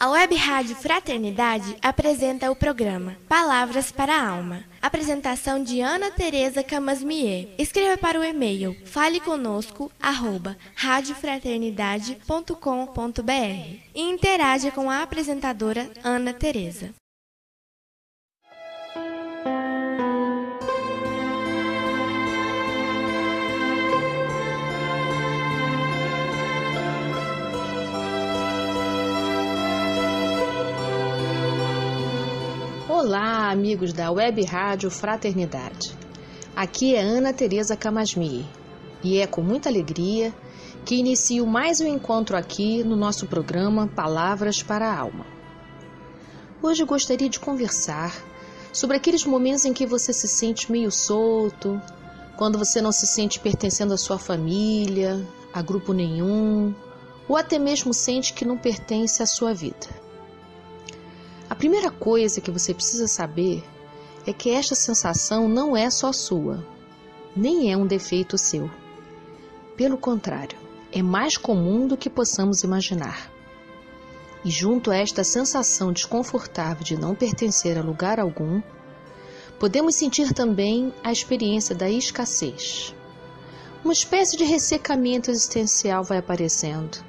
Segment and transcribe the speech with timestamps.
[0.00, 4.62] A Web Rádio Fraternidade apresenta o programa Palavras para a Alma.
[4.80, 7.48] Apresentação de Ana Tereza Camasmier.
[7.58, 16.94] Escreva para o e-mail faleconosco arroba radiofraternidade.com.br e interaja com a apresentadora Ana Tereza.
[33.08, 35.96] Olá, amigos da Web Rádio Fraternidade.
[36.54, 38.46] Aqui é Ana Tereza Camasmi
[39.02, 40.30] e é com muita alegria
[40.84, 45.24] que inicio mais um encontro aqui no nosso programa Palavras para a Alma.
[46.62, 48.14] Hoje gostaria de conversar
[48.74, 51.80] sobre aqueles momentos em que você se sente meio solto,
[52.36, 55.18] quando você não se sente pertencendo à sua família,
[55.50, 56.74] a grupo nenhum,
[57.26, 59.97] ou até mesmo sente que não pertence à sua vida.
[61.50, 63.64] A primeira coisa que você precisa saber
[64.26, 66.62] é que esta sensação não é só sua,
[67.34, 68.70] nem é um defeito seu.
[69.74, 70.58] Pelo contrário,
[70.92, 73.32] é mais comum do que possamos imaginar.
[74.44, 78.60] E junto a esta sensação desconfortável de não pertencer a lugar algum,
[79.58, 82.94] podemos sentir também a experiência da escassez.
[83.82, 87.07] Uma espécie de ressecamento existencial vai aparecendo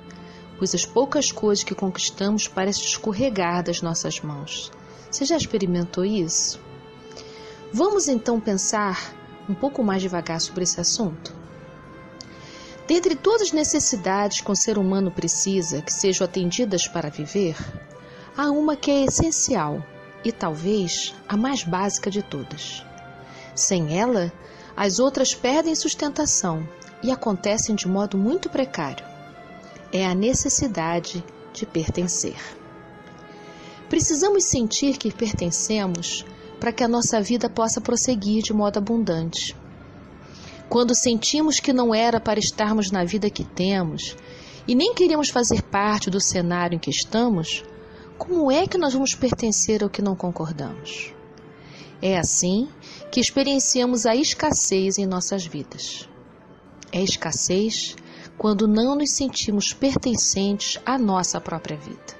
[0.62, 4.72] as poucas coisas que conquistamos parecem escorregar das nossas mãos.
[5.10, 6.60] Você já experimentou isso?
[7.72, 9.16] Vamos então pensar
[9.48, 11.34] um pouco mais devagar sobre esse assunto?
[12.88, 17.56] Dentre todas as necessidades que um ser humano precisa que sejam atendidas para viver,
[18.36, 19.84] há uma que é essencial
[20.24, 22.84] e talvez a mais básica de todas.
[23.56, 24.32] Sem ela,
[24.76, 26.68] as outras perdem sustentação
[27.02, 29.09] e acontecem de modo muito precário
[29.92, 31.24] é a necessidade
[31.54, 32.38] de pertencer.
[33.90, 36.26] Precisamos sentir que pertencemos
[36.60, 39.56] para que a nossa vida possa prosseguir de modo abundante.
[40.70, 44.16] Quando sentimos que não era para estarmos na vida que temos
[44.68, 47.64] e nem queremos fazer parte do cenário em que estamos,
[48.18, 51.12] como é que nós vamos pertencer ao que não concordamos?
[52.02, 52.70] É assim
[53.12, 56.08] que experienciamos a escassez em nossas vidas.
[56.92, 57.96] É escassez
[58.40, 62.18] quando não nos sentimos pertencentes à nossa própria vida.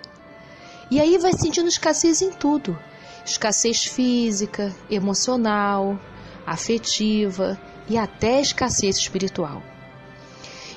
[0.92, 2.78] E aí vai sentindo escassez em tudo:
[3.26, 5.98] escassez física, emocional,
[6.46, 9.64] afetiva e até escassez espiritual.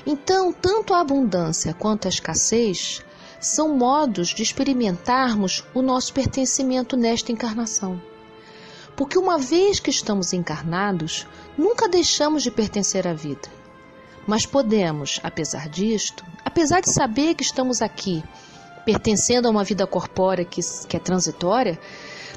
[0.05, 3.03] Então, tanto a abundância quanto a escassez
[3.39, 8.01] são modos de experimentarmos o nosso pertencimento nesta encarnação.
[8.95, 11.27] Porque uma vez que estamos encarnados,
[11.57, 13.62] nunca deixamos de pertencer à vida
[14.27, 18.23] mas podemos, apesar disto, apesar de saber que estamos aqui,
[18.85, 21.79] pertencendo a uma vida corpórea que, que é transitória,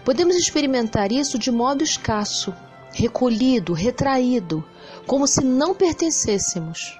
[0.05, 2.55] podemos experimentar isso de modo escasso,
[2.93, 4.65] recolhido, retraído,
[5.07, 6.99] como se não pertencêssemos.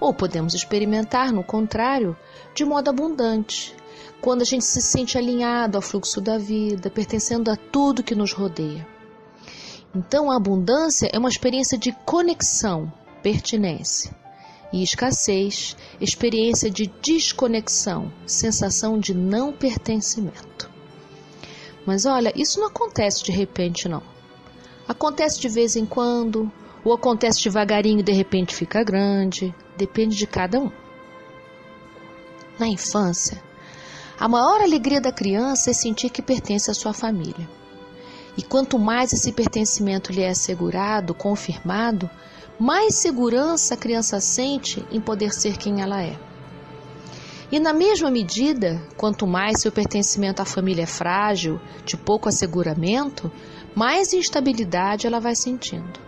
[0.00, 2.16] Ou podemos experimentar, no contrário,
[2.54, 3.74] de modo abundante,
[4.20, 8.32] quando a gente se sente alinhado ao fluxo da vida, pertencendo a tudo que nos
[8.32, 8.86] rodeia.
[9.94, 12.92] Então, a abundância é uma experiência de conexão,
[13.22, 14.14] pertinência
[14.72, 20.70] e escassez, experiência de desconexão, sensação de não pertencimento.
[21.86, 24.02] Mas olha, isso não acontece de repente, não.
[24.86, 26.50] Acontece de vez em quando,
[26.84, 30.70] ou acontece devagarinho e de repente fica grande, depende de cada um.
[32.58, 33.42] Na infância,
[34.18, 37.48] a maior alegria da criança é sentir que pertence à sua família.
[38.38, 42.08] E quanto mais esse pertencimento lhe é assegurado, confirmado,
[42.56, 46.16] mais segurança a criança sente em poder ser quem ela é.
[47.50, 53.28] E na mesma medida, quanto mais seu pertencimento à família é frágil, de pouco asseguramento,
[53.74, 55.98] mais instabilidade ela vai sentindo.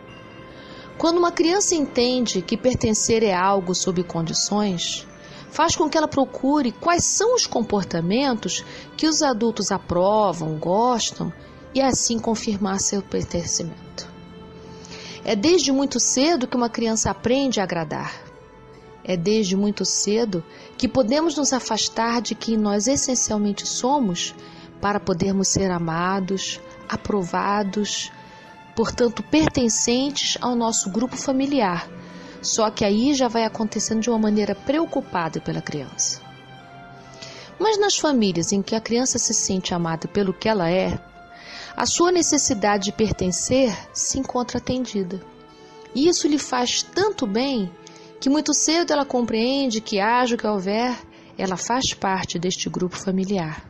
[0.96, 5.04] Quando uma criança entende que pertencer é algo sob condições,
[5.50, 8.64] faz com que ela procure quais são os comportamentos
[8.96, 11.32] que os adultos aprovam, gostam
[11.74, 14.08] e assim confirmar seu pertencimento.
[15.24, 18.12] É desde muito cedo que uma criança aprende a agradar.
[19.04, 20.44] É desde muito cedo
[20.76, 24.34] que podemos nos afastar de quem nós essencialmente somos
[24.80, 28.10] para podermos ser amados, aprovados,
[28.74, 31.88] portanto pertencentes ao nosso grupo familiar.
[32.42, 36.20] Só que aí já vai acontecendo de uma maneira preocupada pela criança.
[37.58, 40.98] Mas nas famílias em que a criança se sente amada pelo que ela é,
[41.76, 45.20] a sua necessidade de pertencer se encontra atendida.
[45.94, 47.70] E isso lhe faz tanto bem
[48.20, 50.96] que muito cedo ela compreende que, haja o que houver,
[51.38, 53.64] ela faz parte deste grupo familiar.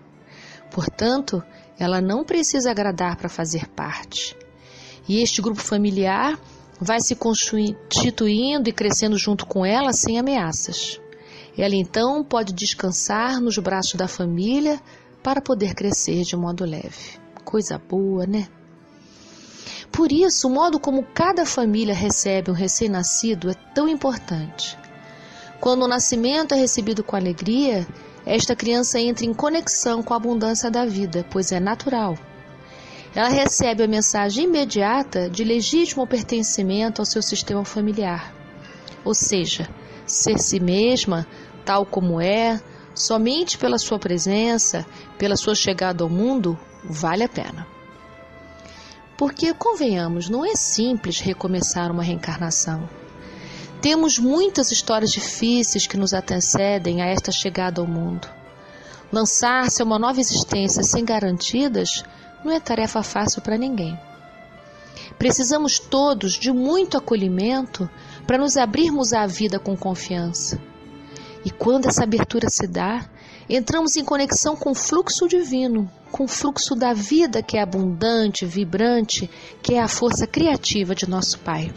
[0.70, 1.42] Portanto,
[1.78, 4.36] ela não precisa agradar para fazer parte.
[5.08, 6.38] E este grupo familiar
[6.80, 11.00] vai se constituindo e crescendo junto com ela sem ameaças.
[11.56, 14.80] Ela então pode descansar nos braços da família
[15.22, 17.20] para poder crescer de modo leve.
[17.50, 18.46] Coisa boa, né?
[19.90, 24.78] Por isso, o modo como cada família recebe um recém-nascido é tão importante.
[25.58, 27.84] Quando o nascimento é recebido com alegria,
[28.24, 32.16] esta criança entra em conexão com a abundância da vida, pois é natural.
[33.16, 38.32] Ela recebe a mensagem imediata de legítimo pertencimento ao seu sistema familiar.
[39.04, 39.68] Ou seja,
[40.06, 41.26] ser si mesma,
[41.64, 42.60] tal como é,
[42.94, 44.86] somente pela sua presença,
[45.18, 47.66] pela sua chegada ao mundo, vale a pena.
[49.16, 52.88] Porque, convenhamos, não é simples recomeçar uma reencarnação.
[53.80, 58.28] Temos muitas histórias difíceis que nos antecedem a esta chegada ao mundo.
[59.12, 62.04] Lançar-se a uma nova existência sem garantidas
[62.44, 63.98] não é tarefa fácil para ninguém.
[65.18, 67.90] Precisamos todos de muito acolhimento
[68.26, 70.60] para nos abrirmos à vida com confiança.
[71.44, 73.08] E quando essa abertura se dá,
[73.56, 78.46] entramos em conexão com o fluxo divino, com o fluxo da vida que é abundante,
[78.46, 79.28] vibrante,
[79.60, 81.72] que é a força criativa de nosso Pai.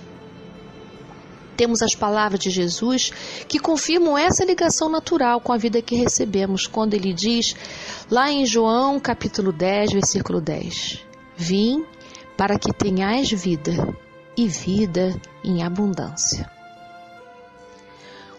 [1.57, 3.11] Temos as palavras de Jesus
[3.47, 7.55] que confirmam essa ligação natural com a vida que recebemos, quando ele diz,
[8.09, 10.99] lá em João capítulo 10, versículo 10:
[11.35, 11.83] Vim
[12.37, 13.71] para que tenhais vida
[14.37, 16.52] e vida em abundância.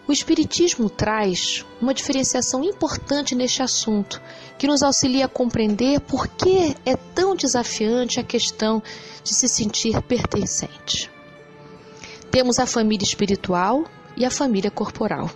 [0.07, 4.21] O Espiritismo traz uma diferenciação importante neste assunto,
[4.55, 8.83] que nos auxilia a compreender por que é tão desafiante a questão
[9.23, 11.09] de se sentir pertencente.
[12.29, 13.85] Temos a família espiritual
[14.15, 15.27] e a família corporal.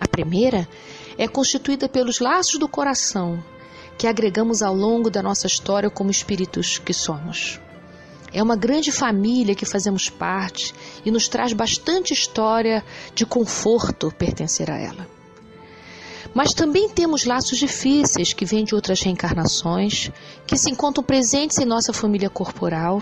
[0.00, 0.66] A primeira
[1.18, 3.44] é constituída pelos laços do coração,
[3.98, 7.60] que agregamos ao longo da nossa história como espíritos que somos.
[8.34, 12.84] É uma grande família que fazemos parte e nos traz bastante história
[13.14, 15.06] de conforto pertencer a ela.
[16.34, 20.10] Mas também temos laços difíceis que vêm de outras reencarnações,
[20.48, 23.00] que se encontram presentes em nossa família corporal,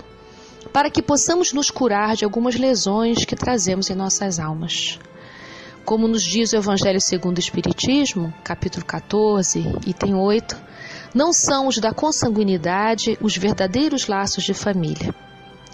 [0.71, 4.99] para que possamos nos curar de algumas lesões que trazemos em nossas almas.
[5.83, 10.72] Como nos diz o Evangelho segundo o Espiritismo, capítulo 14, item 8,
[11.13, 15.13] não são os da consanguinidade os verdadeiros laços de família,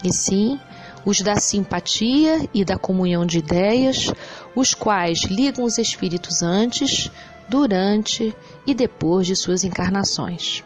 [0.04, 0.60] e sim
[1.04, 4.12] os da simpatia e da comunhão de ideias,
[4.54, 7.10] os quais ligam os espíritos antes,
[7.48, 10.62] durante e depois de suas encarnações.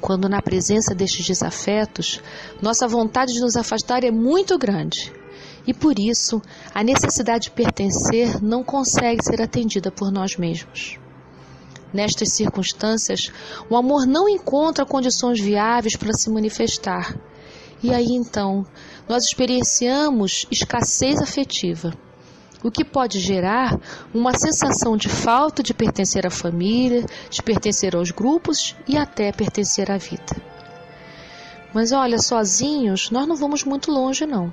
[0.00, 2.20] Quando na presença destes desafetos,
[2.62, 5.12] nossa vontade de nos afastar é muito grande,
[5.66, 6.40] e por isso
[6.72, 10.98] a necessidade de pertencer não consegue ser atendida por nós mesmos.
[11.96, 13.32] Nestas circunstâncias,
[13.70, 17.18] o amor não encontra condições viáveis para se manifestar.
[17.82, 18.66] E aí então,
[19.08, 21.94] nós experienciamos escassez afetiva,
[22.62, 23.80] o que pode gerar
[24.12, 29.90] uma sensação de falta de pertencer à família, de pertencer aos grupos e até pertencer
[29.90, 30.36] à vida.
[31.72, 34.52] Mas olha, sozinhos nós não vamos muito longe, não.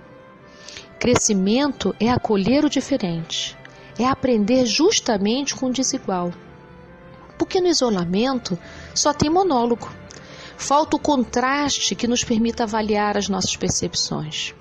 [0.97, 3.57] Crescimento é acolher o diferente,
[3.99, 6.31] é aprender justamente com o desigual
[7.37, 8.57] porque no isolamento
[8.93, 9.89] só tem monólogo.
[10.57, 14.53] Falta o contraste que nos permita avaliar as nossas percepções.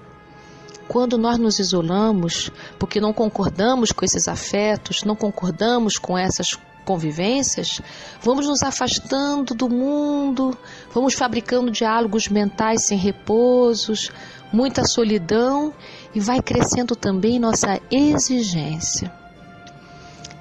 [0.88, 7.80] Quando nós nos isolamos, porque não concordamos com esses afetos, não concordamos com essas convivências,
[8.20, 10.56] vamos nos afastando do mundo,
[10.92, 14.10] vamos fabricando diálogos mentais sem repousos,
[14.52, 15.72] muita solidão
[16.14, 19.12] e vai crescendo também nossa exigência.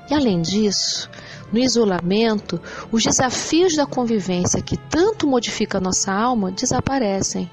[0.10, 1.10] E além disso,
[1.51, 7.50] no isolamento, os desafios da convivência que tanto modifica a nossa alma desaparecem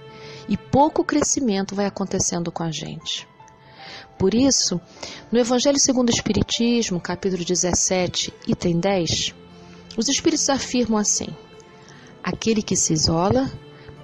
[0.49, 3.27] e pouco crescimento vai acontecendo com a gente.
[4.19, 4.81] Por isso,
[5.31, 9.35] no Evangelho segundo o Espiritismo, capítulo 17, item 10,
[9.97, 11.29] os Espíritos afirmam assim:
[12.23, 13.51] Aquele que se isola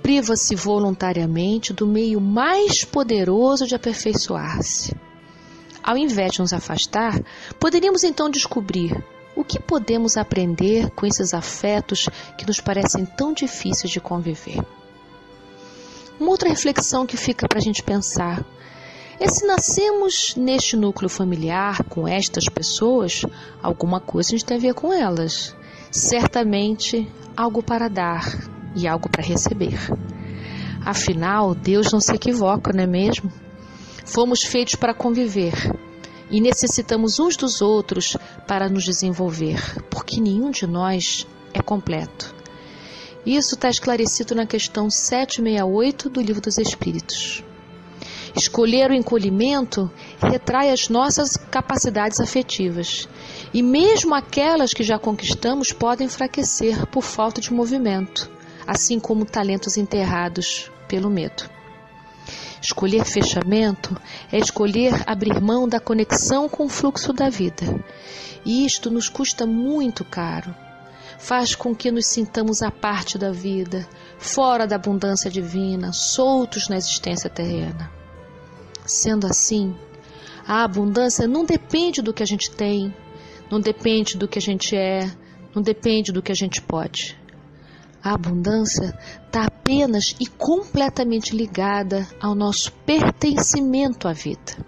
[0.02, 4.94] priva-se voluntariamente do meio mais poderoso de aperfeiçoar-se.
[5.82, 7.20] Ao invés de nos afastar,
[7.58, 9.02] poderíamos então descobrir
[9.36, 14.64] o que podemos aprender com esses afetos que nos parecem tão difíceis de conviver?
[16.18, 18.44] Uma outra reflexão que fica para a gente pensar
[19.18, 23.22] é se nascemos neste núcleo familiar com estas pessoas,
[23.62, 25.54] alguma coisa a gente tem a ver com elas.
[25.90, 28.24] Certamente algo para dar
[28.74, 29.78] e algo para receber.
[30.84, 33.32] Afinal, Deus não se equivoca, não é mesmo?
[34.04, 35.54] Fomos feitos para conviver
[36.30, 38.16] e necessitamos uns dos outros
[38.46, 42.34] para nos desenvolver, porque nenhum de nós é completo.
[43.24, 47.42] Isso está esclarecido na questão 768 do Livro dos Espíritos.
[48.36, 53.08] Escolher o encolhimento retrai as nossas capacidades afetivas,
[53.52, 58.28] e mesmo aquelas que já conquistamos podem enfraquecer por falta de movimento,
[58.66, 61.48] assim como talentos enterrados pelo medo.
[62.64, 63.94] Escolher fechamento
[64.32, 67.84] é escolher abrir mão da conexão com o fluxo da vida.
[68.42, 70.56] E isto nos custa muito caro.
[71.18, 76.78] Faz com que nos sintamos à parte da vida, fora da abundância divina, soltos na
[76.78, 77.90] existência terrena.
[78.86, 79.76] Sendo assim,
[80.48, 82.96] a abundância não depende do que a gente tem,
[83.50, 85.14] não depende do que a gente é,
[85.54, 87.14] não depende do que a gente pode.
[88.04, 88.94] A abundância
[89.24, 94.58] está apenas e completamente ligada ao nosso pertencimento à vida.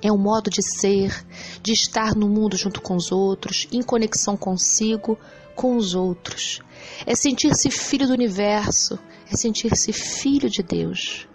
[0.00, 1.14] É um modo de ser,
[1.62, 5.18] de estar no mundo junto com os outros, em conexão consigo,
[5.54, 6.60] com os outros.
[7.04, 8.98] É sentir-se filho do universo,
[9.30, 11.28] é sentir-se filho de Deus.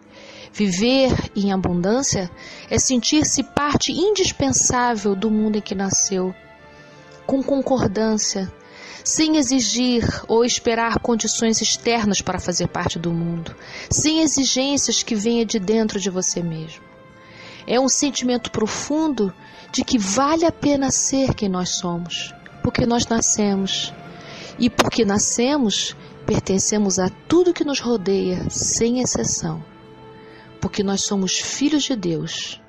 [0.51, 2.31] Viver em abundância
[2.67, 6.33] é sentir-se parte indispensável do mundo em que nasceu,
[7.27, 8.51] com concordância,
[9.07, 13.55] sem exigir ou esperar condições externas para fazer parte do mundo,
[13.89, 16.83] sem exigências que venham de dentro de você mesmo.
[17.65, 19.33] É um sentimento profundo
[19.71, 23.93] de que vale a pena ser quem nós somos, porque nós nascemos.
[24.59, 25.95] E porque nascemos,
[26.25, 29.63] pertencemos a tudo que nos rodeia, sem exceção.
[30.59, 32.59] Porque nós somos filhos de Deus.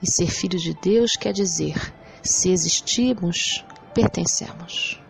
[0.00, 1.92] E ser filho de Deus quer dizer,
[2.22, 5.00] se existimos, pertencemos.